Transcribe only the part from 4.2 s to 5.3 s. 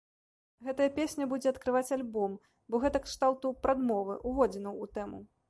уводзінаў у тэму.